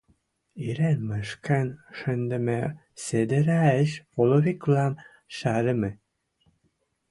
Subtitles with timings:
[0.67, 1.67] Ирен мышкын
[1.97, 2.61] шӹндӹмӹ
[3.03, 4.93] седӹрӓэш половиквлӓм
[5.35, 5.91] шӓрӹмӹ.